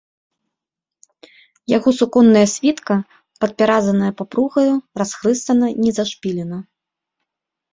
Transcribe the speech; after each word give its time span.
Яго 1.77 1.89
суконная 1.99 2.43
світка, 2.55 2.93
падпяразаная 3.45 4.09
папругаю, 4.23 4.73
расхрыстана, 5.03 5.67
не 5.85 5.91
зашпілена. 5.99 6.59